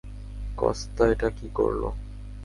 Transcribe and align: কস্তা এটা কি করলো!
কস্তা 0.57 1.03
এটা 1.07 1.29
কি 1.29 1.47
করলো! 1.53 1.89